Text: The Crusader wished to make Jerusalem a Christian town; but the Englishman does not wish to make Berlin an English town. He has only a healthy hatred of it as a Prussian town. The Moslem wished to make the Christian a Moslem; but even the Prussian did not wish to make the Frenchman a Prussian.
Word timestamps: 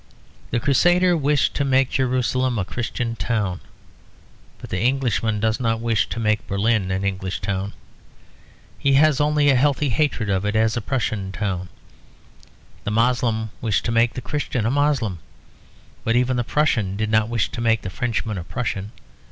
The 0.49 0.59
Crusader 0.59 1.15
wished 1.15 1.53
to 1.53 1.63
make 1.63 1.91
Jerusalem 1.91 2.57
a 2.57 2.65
Christian 2.65 3.15
town; 3.15 3.59
but 4.57 4.71
the 4.71 4.79
Englishman 4.79 5.39
does 5.39 5.59
not 5.59 5.79
wish 5.79 6.09
to 6.09 6.19
make 6.19 6.47
Berlin 6.47 6.89
an 6.89 7.03
English 7.05 7.39
town. 7.39 7.73
He 8.79 8.93
has 8.93 9.21
only 9.21 9.49
a 9.51 9.55
healthy 9.55 9.89
hatred 9.89 10.27
of 10.27 10.43
it 10.43 10.55
as 10.55 10.75
a 10.75 10.81
Prussian 10.81 11.31
town. 11.31 11.69
The 12.83 12.89
Moslem 12.89 13.51
wished 13.61 13.85
to 13.85 13.91
make 13.91 14.15
the 14.15 14.21
Christian 14.21 14.65
a 14.65 14.71
Moslem; 14.71 15.19
but 16.03 16.15
even 16.15 16.35
the 16.35 16.43
Prussian 16.43 16.97
did 16.97 17.11
not 17.11 17.29
wish 17.29 17.49
to 17.49 17.61
make 17.61 17.83
the 17.83 17.91
Frenchman 17.91 18.39
a 18.39 18.43
Prussian. 18.43 18.93